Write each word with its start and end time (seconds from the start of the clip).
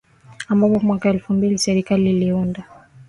ambapo 0.47 0.79
mwaka 0.79 1.09
elfu 1.09 1.33
mbili 1.33 1.57
Serikali 1.57 2.09
iliunda 2.09 2.63